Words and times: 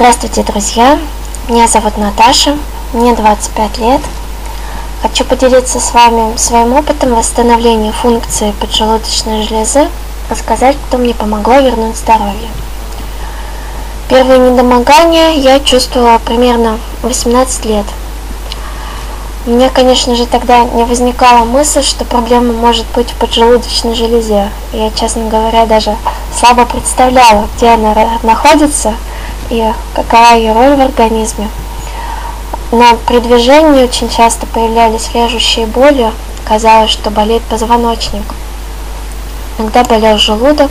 Здравствуйте, 0.00 0.42
друзья! 0.44 0.98
Меня 1.46 1.68
зовут 1.68 1.98
Наташа, 1.98 2.56
мне 2.94 3.12
25 3.14 3.78
лет. 3.80 4.00
Хочу 5.02 5.26
поделиться 5.26 5.78
с 5.78 5.92
вами 5.92 6.38
своим 6.38 6.72
опытом 6.72 7.14
восстановления 7.14 7.92
функции 7.92 8.54
поджелудочной 8.58 9.42
железы, 9.42 9.88
рассказать, 10.30 10.78
что 10.88 10.96
мне 10.96 11.12
помогло 11.12 11.60
вернуть 11.60 11.98
здоровье. 11.98 12.48
Первые 14.08 14.38
недомогания 14.38 15.32
я 15.32 15.60
чувствовала 15.60 16.16
примерно 16.16 16.78
18 17.02 17.66
лет. 17.66 17.84
У 19.44 19.50
меня, 19.50 19.68
конечно 19.68 20.16
же, 20.16 20.24
тогда 20.24 20.64
не 20.64 20.84
возникала 20.84 21.44
мысль, 21.44 21.82
что 21.82 22.06
проблема 22.06 22.54
может 22.54 22.86
быть 22.94 23.10
в 23.10 23.16
поджелудочной 23.16 23.94
железе. 23.94 24.48
Я, 24.72 24.90
честно 24.92 25.28
говоря, 25.28 25.66
даже 25.66 25.94
слабо 26.34 26.64
представляла, 26.64 27.48
где 27.58 27.68
она 27.68 27.94
находится– 28.22 28.94
и 29.50 29.72
какова 29.94 30.34
ее 30.34 30.52
роль 30.52 30.76
в 30.76 30.80
организме. 30.80 31.48
Но 32.72 32.96
при 33.06 33.18
движении 33.18 33.82
очень 33.82 34.08
часто 34.08 34.46
появлялись 34.46 35.10
режущие 35.12 35.66
боли, 35.66 36.12
казалось, 36.44 36.90
что 36.90 37.10
болеет 37.10 37.42
позвоночник. 37.42 38.22
Иногда 39.58 39.82
болел 39.84 40.16
желудок, 40.18 40.70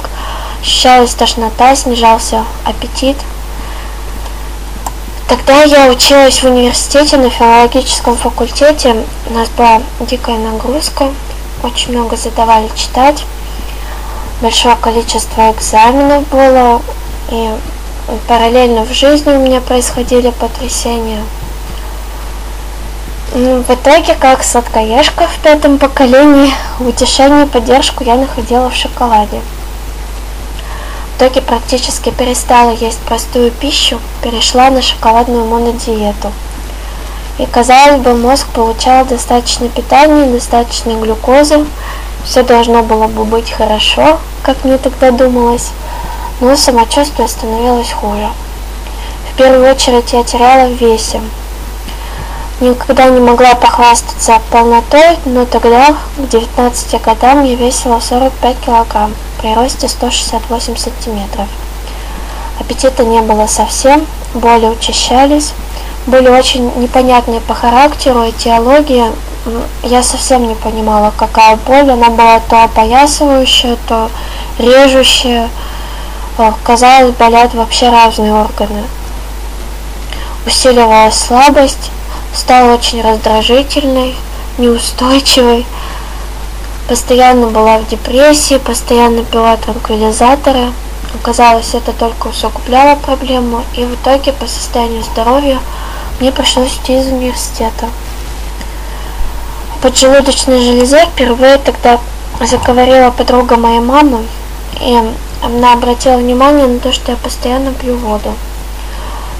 ощущалась 0.61 1.13
тошнота, 1.13 1.75
снижался 1.75 2.45
аппетит. 2.65 3.17
Тогда 5.27 5.63
я 5.63 5.91
училась 5.91 6.41
в 6.41 6.45
университете 6.45 7.17
на 7.17 7.29
филологическом 7.29 8.15
факультете. 8.15 8.95
У 9.29 9.33
нас 9.33 9.49
была 9.49 9.81
дикая 9.99 10.37
нагрузка, 10.37 11.09
очень 11.61 11.91
много 11.91 12.15
задавали 12.15 12.69
читать, 12.75 13.23
большое 14.41 14.75
количество 14.77 15.51
экзаменов 15.51 16.27
было, 16.29 16.81
и 17.29 17.51
параллельно 18.27 18.85
в 18.85 18.93
жизни 18.93 19.31
у 19.31 19.39
меня 19.39 19.61
происходили 19.61 20.31
потрясения. 20.31 21.23
Ну, 23.33 23.61
в 23.61 23.69
итоге, 23.69 24.15
как 24.15 24.43
сладкоежка 24.43 25.27
в 25.27 25.37
пятом 25.43 25.77
поколении, 25.77 26.51
утешение 26.79 27.45
и 27.45 27.47
поддержку 27.47 28.03
я 28.03 28.15
находила 28.15 28.69
в 28.69 28.75
шоколаде. 28.75 29.41
В 31.13 31.17
итоге 31.21 31.41
практически 31.41 32.09
перестала 32.09 32.71
есть 32.71 32.97
простую 32.99 33.51
пищу, 33.51 33.99
перешла 34.23 34.71
на 34.71 34.81
шоколадную 34.81 35.45
монодиету. 35.45 36.31
И 37.37 37.45
казалось 37.45 38.01
бы, 38.01 38.15
мозг 38.15 38.47
получал 38.47 39.05
достаточно 39.05 39.69
питания, 39.69 40.25
достаточно 40.25 40.91
глюкозы, 40.91 41.65
все 42.25 42.43
должно 42.43 42.83
было 42.83 43.07
бы 43.07 43.25
быть 43.25 43.51
хорошо, 43.51 44.19
как 44.43 44.63
мне 44.63 44.77
тогда 44.77 45.11
думалось 45.11 45.69
но 46.39 46.55
самочувствие 46.55 47.27
становилось 47.27 47.91
хуже. 47.91 48.29
В 49.31 49.37
первую 49.37 49.71
очередь 49.71 50.13
я 50.13 50.23
теряла 50.23 50.67
в 50.67 50.73
весе. 50.73 51.21
Никогда 52.61 53.05
не 53.09 53.21
могла 53.21 53.55
похвастаться 53.55 54.41
полнотой, 54.51 55.17
но 55.25 55.45
тогда, 55.45 55.95
к 56.17 56.27
19 56.27 57.01
годам, 57.01 57.45
я 57.45 57.55
весила 57.55 58.01
45 58.01 58.57
килограмм 58.65 59.13
при 59.41 59.53
росте 59.53 59.87
168 59.87 60.75
сантиметров. 60.75 61.47
Аппетита 62.59 63.05
не 63.05 63.21
было 63.21 63.47
совсем, 63.47 64.05
боли 64.33 64.65
учащались, 64.65 65.53
были 66.05 66.27
очень 66.27 66.69
непонятные 66.75 67.39
по 67.39 67.53
характеру, 67.53 68.29
этиология. 68.29 69.13
Я 69.83 70.03
совсем 70.03 70.45
не 70.45 70.55
понимала, 70.55 71.13
какая 71.15 71.55
боль, 71.55 71.89
она 71.89 72.09
была 72.09 72.41
то 72.41 72.63
опоясывающая, 72.63 73.77
то 73.87 74.09
режущая, 74.57 75.49
казалось, 76.63 77.15
болят 77.15 77.53
вообще 77.53 77.89
разные 77.89 78.33
органы. 78.33 78.83
Усиливалась 80.45 81.15
слабость, 81.15 81.91
стала 82.33 82.73
очень 82.73 83.01
раздражительной, 83.01 84.15
неустойчивой, 84.57 85.65
постоянно 86.87 87.47
была 87.47 87.77
в 87.77 87.87
депрессии, 87.87 88.57
постоянно 88.57 89.23
пила 89.23 89.57
транквилизаторы. 89.57 90.71
Оказалось, 91.13 91.73
это 91.73 91.91
только 91.91 92.27
усугубляло 92.27 92.95
проблему, 92.95 93.63
и 93.75 93.83
в 93.83 93.95
итоге 93.95 94.31
по 94.31 94.47
состоянию 94.47 95.03
здоровья 95.03 95.59
мне 96.19 96.31
пришлось 96.31 96.75
идти 96.75 96.99
из 96.99 97.07
университета. 97.07 97.87
В 99.75 99.81
поджелудочной 99.81 100.61
железе 100.61 101.05
впервые 101.05 101.57
тогда 101.57 101.99
заговорила 102.41 103.11
подруга 103.11 103.57
моей 103.57 103.79
мамы, 103.79 104.25
и 104.81 105.01
она 105.43 105.73
обратила 105.73 106.17
внимание 106.17 106.67
на 106.67 106.79
то, 106.79 106.91
что 106.91 107.11
я 107.11 107.17
постоянно 107.17 107.73
пью 107.73 107.95
воду. 107.97 108.33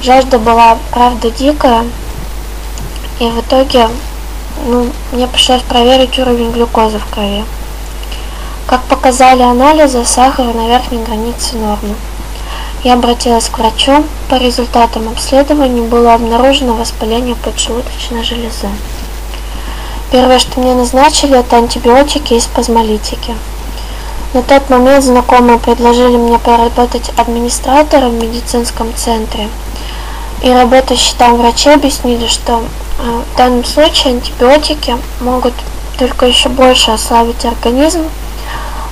Жажда 0.01 0.39
была, 0.39 0.77
правда, 0.91 1.29
дикая, 1.29 1.85
и 3.19 3.25
в 3.25 3.41
итоге 3.41 3.89
ну, 4.65 4.87
мне 5.11 5.27
пришлось 5.27 5.61
проверить 5.61 6.17
уровень 6.19 6.51
глюкозы 6.51 6.99
в 6.99 7.05
крови. 7.13 7.43
Как 8.65 8.81
показали 8.83 9.41
анализы, 9.41 10.05
сахар 10.05 10.53
на 10.53 10.67
верхней 10.67 11.03
границе 11.03 11.55
нормы. 11.55 11.95
Я 12.83 12.93
обратилась 12.93 13.49
к 13.49 13.57
врачу. 13.57 14.05
По 14.29 14.35
результатам 14.35 15.09
обследования 15.09 15.81
было 15.81 16.13
обнаружено 16.13 16.73
воспаление 16.73 17.35
поджелудочной 17.35 18.23
железы. 18.23 18.69
Первое, 20.11 20.39
что 20.39 20.59
мне 20.59 20.73
назначили, 20.73 21.37
это 21.37 21.57
антибиотики 21.57 22.35
и 22.35 22.39
спазмолитики. 22.39 23.35
На 24.31 24.43
тот 24.43 24.69
момент 24.69 25.03
знакомые 25.03 25.57
предложили 25.57 26.15
мне 26.15 26.37
поработать 26.37 27.09
администратором 27.17 28.11
в 28.11 28.23
медицинском 28.23 28.93
центре. 28.95 29.49
И 30.43 30.51
работающие 30.51 31.17
там 31.17 31.37
врачи 31.37 31.69
объяснили, 31.71 32.27
что 32.27 32.61
э, 32.99 33.21
в 33.33 33.37
данном 33.37 33.65
случае 33.65 34.13
антибиотики 34.13 34.95
могут 35.19 35.55
только 35.97 36.27
еще 36.27 36.49
больше 36.49 36.91
ослабить 36.91 37.43
организм, 37.43 38.03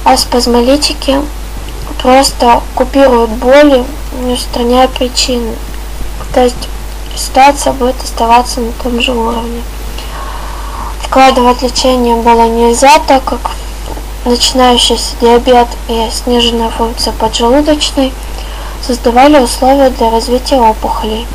а 0.03 0.17
спазмолитики 0.17 1.21
просто 2.01 2.61
купируют 2.73 3.29
боли, 3.29 3.85
не 4.23 4.33
устраняя 4.33 4.87
причины. 4.87 5.53
То 6.33 6.45
есть 6.45 6.67
ситуация 7.15 7.73
будет 7.73 8.01
оставаться 8.03 8.59
на 8.59 8.71
том 8.71 8.99
же 8.99 9.13
уровне. 9.13 9.61
Вкладывать 11.03 11.61
лечение 11.61 12.15
было 12.15 12.47
нельзя, 12.47 12.99
так 13.07 13.23
как 13.23 13.51
начинающийся 14.27 15.15
диабет 15.21 15.67
и 15.87 16.07
сниженная 16.11 16.69
функция 16.69 17.13
поджелудочной 17.13 18.13
создавали 18.81 19.39
условия 19.39 19.89
для 19.89 20.11
развития 20.11 20.57
опухолей. 20.57 21.25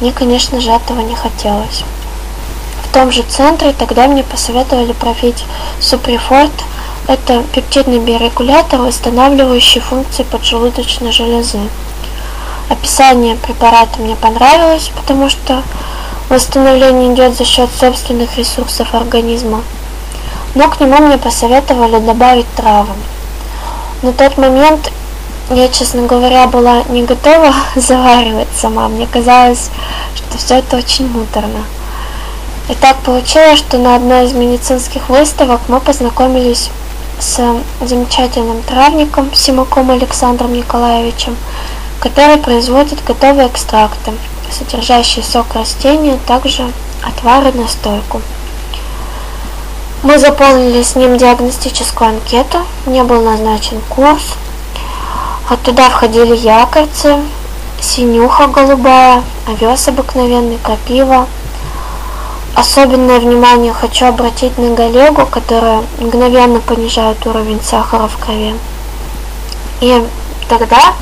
Мне, 0.00 0.12
конечно 0.12 0.60
же, 0.60 0.70
этого 0.70 1.00
не 1.00 1.14
хотелось. 1.14 1.84
В 2.84 2.92
том 2.92 3.12
же 3.12 3.22
центре 3.22 3.72
тогда 3.72 4.06
мне 4.08 4.24
посоветовали 4.24 4.92
пропить 4.92 5.44
суприфорт. 5.78 6.50
Это 7.06 7.42
пептидный 7.54 7.98
биорегулятор, 7.98 8.80
восстанавливающий 8.80 9.80
функции 9.80 10.22
поджелудочной 10.22 11.12
железы. 11.12 11.60
Описание 12.68 13.36
препарата 13.36 14.00
мне 14.00 14.16
понравилось, 14.16 14.90
потому 14.96 15.28
что 15.28 15.62
восстановление 16.28 17.12
идет 17.12 17.36
за 17.36 17.44
счет 17.44 17.68
собственных 17.78 18.38
ресурсов 18.38 18.94
организма 18.94 19.62
но 20.54 20.68
к 20.68 20.80
нему 20.80 20.98
мне 20.98 21.18
посоветовали 21.18 21.98
добавить 21.98 22.52
травы. 22.54 22.92
На 24.02 24.12
тот 24.12 24.38
момент 24.38 24.90
я, 25.50 25.68
честно 25.68 26.02
говоря, 26.02 26.46
была 26.46 26.82
не 26.88 27.02
готова 27.02 27.52
заваривать 27.76 28.48
сама. 28.56 28.88
Мне 28.88 29.06
казалось, 29.06 29.70
что 30.14 30.38
все 30.38 30.56
это 30.56 30.76
очень 30.76 31.08
муторно. 31.08 31.64
И 32.68 32.74
так 32.74 32.98
получилось, 32.98 33.58
что 33.58 33.78
на 33.78 33.96
одной 33.96 34.26
из 34.26 34.32
медицинских 34.32 35.08
выставок 35.08 35.60
мы 35.68 35.80
познакомились 35.80 36.70
с 37.18 37.40
замечательным 37.80 38.62
травником 38.62 39.34
Симаком 39.34 39.90
Александром 39.90 40.52
Николаевичем, 40.54 41.36
который 41.98 42.38
производит 42.38 43.04
готовые 43.04 43.48
экстракты, 43.48 44.12
содержащие 44.50 45.24
сок 45.24 45.54
растения, 45.54 46.18
также 46.26 46.70
отвары 47.02 47.52
настойку. 47.52 48.22
Мы 50.02 50.18
заполнили 50.18 50.82
с 50.82 50.96
ним 50.96 51.18
диагностическую 51.18 52.08
анкету, 52.08 52.60
мне 52.86 53.04
был 53.04 53.20
назначен 53.20 53.82
курс. 53.90 54.32
А 55.50 55.58
туда 55.58 55.90
входили 55.90 56.34
якорцы, 56.34 57.18
синюха 57.82 58.46
голубая, 58.46 59.22
овес 59.46 59.88
обыкновенный, 59.88 60.56
крапива. 60.62 61.26
Особенное 62.54 63.20
внимание 63.20 63.74
хочу 63.74 64.06
обратить 64.06 64.56
на 64.56 64.74
галегу, 64.74 65.26
которая 65.26 65.82
мгновенно 65.98 66.60
понижает 66.60 67.26
уровень 67.26 67.60
сахара 67.62 68.08
в 68.08 68.16
крови. 68.16 68.54
И 69.82 70.02
тогда 70.48 70.94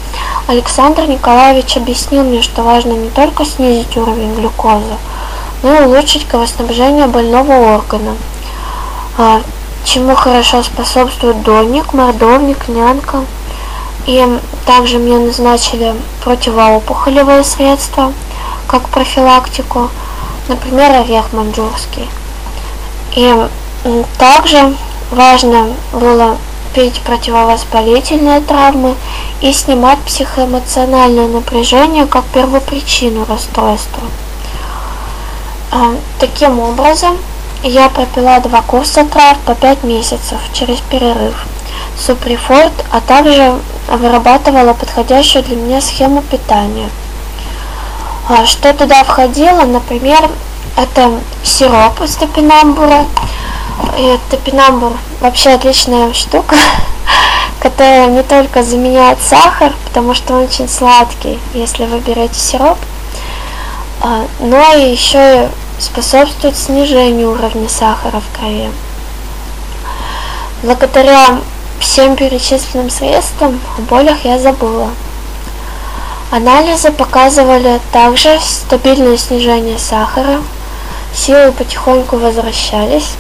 Александр 0.49 1.05
Николаевич 1.05 1.77
объяснил 1.77 2.25
мне, 2.25 2.43
что 2.43 2.63
важно 2.63 2.95
не 2.95 3.11
только 3.11 3.45
снизить 3.45 3.97
уровень 3.97 4.35
глюкозы, 4.35 4.97
но 5.63 5.73
и 5.77 5.85
улучшить 5.85 6.27
кровоснабжение 6.27 7.07
больного 7.07 7.77
органа– 7.77 8.17
а, 9.19 9.43
чему 9.85 10.15
хорошо 10.15 10.63
способствует 10.63 11.43
дольник, 11.43 11.93
мордовник, 11.93 12.69
нянка. 12.69 13.25
И 14.07 14.25
также 14.65 14.99
мне 14.99 15.19
назначили 15.19 15.95
противоопухолевые 16.23 17.43
средства, 17.43 18.13
как 18.69 18.89
профилактику, 18.89 19.91
например, 20.47 20.93
орех 20.93 21.33
маньчжурский. 21.33 22.09
И 23.17 23.49
также 24.19 24.75
важно 25.11 25.75
было 25.93 26.37
пить 26.75 27.01
противовоспалительные 27.01 28.41
травмы 28.41 28.95
и 29.41 29.53
снимать 29.53 29.99
психоэмоциональное 30.01 31.27
напряжение 31.27 32.07
как 32.07 32.25
первопричину 32.27 33.25
расстройства. 33.29 34.03
А, 35.73 35.97
таким 36.21 36.61
образом, 36.61 37.19
я 37.63 37.89
пропила 37.89 38.39
два 38.41 38.63
курса 38.63 39.05
трав 39.05 39.39
по 39.39 39.55
5 39.55 39.85
месяцев 39.85 40.39
через 40.53 40.79
перерыв. 40.81 41.35
Суприфорд, 41.99 42.73
а 42.93 43.01
также 43.01 43.59
вырабатывала 43.89 44.75
подходящую 44.75 45.43
для 45.45 45.57
меня 45.57 45.81
схему 45.81 46.23
питания. 46.23 46.89
А, 48.29 48.47
что 48.47 48.73
туда 48.75 49.03
входило, 49.05 49.63
например, 49.63 50.31
это 50.77 51.11
сироп 51.43 52.01
из 52.03 52.15
топинамбура. 52.15 53.07
И 53.99 54.19
топинамбур 54.31 54.93
вообще 55.21 55.51
отличная 55.51 56.13
штука, 56.13 56.57
которая 57.61 58.07
не 58.07 58.23
только 58.23 58.63
заменяет 58.63 59.19
сахар, 59.21 59.73
потому 59.87 60.15
что 60.15 60.35
он 60.35 60.45
очень 60.45 60.69
сладкий, 60.69 61.39
если 61.55 61.87
вы 61.87 61.99
берете 62.01 62.39
сироп, 62.39 62.79
а, 64.01 64.27
но 64.41 64.75
и 64.75 64.91
еще 64.91 65.45
и 65.45 65.49
способствует 65.79 66.57
снижению 66.57 67.33
уровня 67.33 67.69
сахара 67.69 68.21
в 68.21 68.39
крови. 68.39 68.71
Благодаря 70.63 71.39
всем 71.81 72.17
перечисленным 72.17 72.91
средствам 72.91 73.61
о 73.77 73.83
болях 73.83 74.25
я 74.25 74.39
забыла. 74.39 74.91
Анализы 76.31 76.91
показывали 76.91 77.81
также 77.93 78.39
стабильное 78.41 79.17
снижение 79.17 79.79
сахара, 79.79 80.43
силы 81.15 81.53
потихоньку 81.53 82.17
возвращались. 82.17 83.13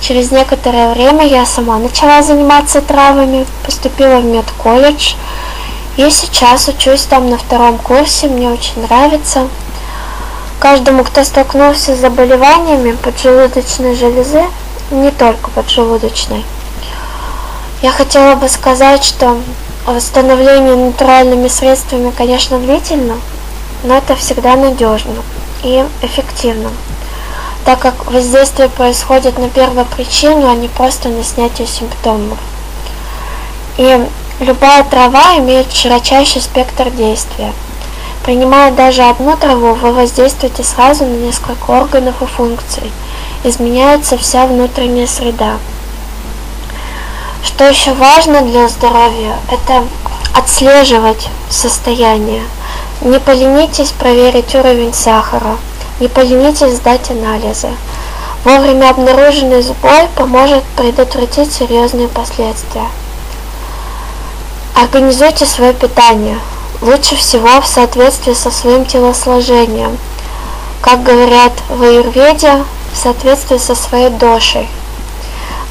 Через 0.00 0.30
некоторое 0.30 0.92
время 0.92 1.26
я 1.26 1.44
сама 1.44 1.78
начала 1.78 2.22
заниматься 2.22 2.80
травами, 2.80 3.46
поступила 3.64 4.20
в 4.20 4.24
медколледж, 4.24 5.14
и 5.96 6.08
сейчас 6.10 6.66
учусь 6.68 7.02
там 7.02 7.28
на 7.28 7.36
втором 7.36 7.76
курсе, 7.76 8.28
мне 8.28 8.48
очень 8.48 8.82
нравится. 8.82 9.48
Каждому, 10.60 11.04
кто 11.04 11.24
столкнулся 11.24 11.96
с 11.96 12.00
заболеваниями 12.00 12.92
поджелудочной 12.92 13.94
железы, 13.94 14.44
не 14.90 15.10
только 15.10 15.48
поджелудочной, 15.50 16.44
я 17.80 17.90
хотела 17.90 18.34
бы 18.34 18.46
сказать, 18.46 19.02
что 19.02 19.38
восстановление 19.86 20.76
натуральными 20.76 21.48
средствами, 21.48 22.10
конечно, 22.10 22.58
длительно, 22.58 23.14
но 23.84 23.96
это 23.96 24.14
всегда 24.16 24.54
надежно 24.54 25.14
и 25.62 25.82
эффективно, 26.02 26.68
так 27.64 27.78
как 27.78 28.12
воздействие 28.12 28.68
происходит 28.68 29.38
на 29.38 29.48
первопричину, 29.48 30.46
а 30.46 30.54
не 30.54 30.68
просто 30.68 31.08
на 31.08 31.24
снятие 31.24 31.66
симптомов. 31.66 32.36
И 33.78 34.06
любая 34.40 34.84
трава 34.84 35.38
имеет 35.38 35.72
широчайший 35.72 36.42
спектр 36.42 36.90
действия. 36.90 37.54
Принимая 38.30 38.70
даже 38.70 39.02
одну 39.02 39.36
траву, 39.36 39.74
вы 39.74 39.92
воздействуете 39.92 40.62
сразу 40.62 41.04
на 41.04 41.16
несколько 41.16 41.68
органов 41.68 42.22
и 42.22 42.26
функций. 42.26 42.92
Изменяется 43.42 44.16
вся 44.16 44.46
внутренняя 44.46 45.08
среда. 45.08 45.56
Что 47.42 47.68
еще 47.68 47.92
важно 47.92 48.42
для 48.42 48.68
здоровья, 48.68 49.34
это 49.50 49.82
отслеживать 50.32 51.28
состояние. 51.48 52.44
Не 53.00 53.18
поленитесь 53.18 53.90
проверить 53.90 54.54
уровень 54.54 54.94
сахара, 54.94 55.56
не 55.98 56.06
поленитесь 56.06 56.76
сдать 56.76 57.10
анализы. 57.10 57.70
Вовремя 58.44 58.90
обнаруженный 58.90 59.62
сбой 59.62 60.06
поможет 60.14 60.62
предотвратить 60.76 61.52
серьезные 61.52 62.06
последствия. 62.06 62.86
Организуйте 64.76 65.46
свое 65.46 65.72
питание, 65.72 66.38
лучше 66.80 67.16
всего 67.16 67.60
в 67.60 67.66
соответствии 67.66 68.34
со 68.34 68.50
своим 68.50 68.84
телосложением. 68.84 69.98
Как 70.80 71.02
говорят 71.02 71.52
в 71.68 71.82
аюрведе, 71.82 72.64
в 72.92 72.96
соответствии 72.96 73.58
со 73.58 73.74
своей 73.74 74.10
дошей– 74.10 74.68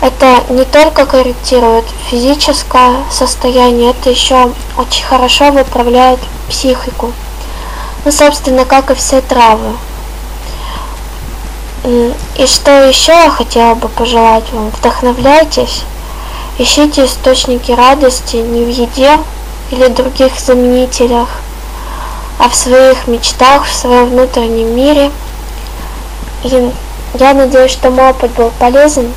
это 0.02 0.44
не 0.48 0.64
только 0.64 1.06
корректирует 1.06 1.84
физическое 2.10 3.04
состояние, 3.12 3.92
это 3.92 4.10
еще 4.10 4.54
очень 4.78 5.04
хорошо 5.04 5.52
выправляет 5.52 6.20
психику. 6.48 7.12
Ну, 8.06 8.12
собственно, 8.12 8.64
как 8.64 8.92
и 8.92 8.96
все 8.96 9.20
травы. 9.20 9.76
И 11.84 12.46
что 12.46 12.88
еще 12.88 13.12
я 13.12 13.30
хотела 13.30 13.76
бы 13.76 13.90
пожелать 13.90 14.46
вам? 14.54 14.70
Вдохновляйтесь, 14.70 15.84
ищите 16.58 17.06
источники 17.06 17.74
радости 17.74 18.38
не 18.38 18.64
в 18.64 18.70
еде 18.70 19.18
или 19.72 19.88
других 19.88 20.40
заменителях, 20.40 21.30
а 22.38 22.50
в 22.50 22.56
своих 22.56 23.08
мечтах, 23.08 23.66
в 23.66 23.74
своем 23.74 24.10
внутреннем 24.10 24.76
мире. 24.76 25.12
И 26.44 26.72
я 27.16 27.34
надеюсь, 27.34 27.72
что 27.72 27.90
мой 27.90 28.10
опыт 28.10 28.32
был 28.32 28.52
полезен 28.60 29.14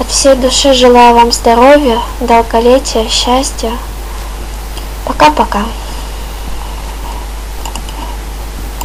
от 0.00 0.08
всей 0.08 0.34
души 0.34 0.72
желаю 0.72 1.14
вам 1.14 1.30
здоровья, 1.30 1.98
долголетия, 2.20 3.06
счастья. 3.08 3.72
Пока-пока. 5.04 5.64